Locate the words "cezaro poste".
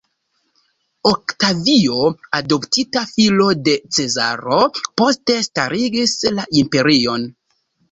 3.99-5.39